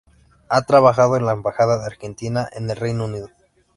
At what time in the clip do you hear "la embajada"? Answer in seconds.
1.27-1.77